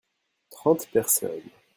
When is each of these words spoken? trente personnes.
trente 0.49 0.87
personnes. 0.91 1.43